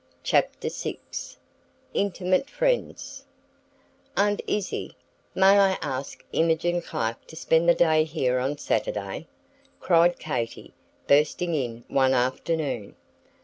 CHAPTER 0.23 0.67
VI 0.69 0.97
INTIMATE 1.93 2.49
FRIENDS 2.49 3.23
"Aunt 4.17 4.41
Izzie, 4.47 4.95
may 5.35 5.59
I 5.59 5.77
ask 5.83 6.23
Imogen 6.31 6.81
Clark 6.81 7.27
to 7.27 7.35
spend 7.35 7.69
the 7.69 7.75
day 7.75 8.03
here 8.03 8.39
on 8.39 8.57
Saturday?" 8.57 9.27
cried 9.79 10.17
Katy, 10.17 10.73
bursting 11.07 11.53
in 11.53 11.83
one 11.87 12.15
afternoon. 12.15 12.95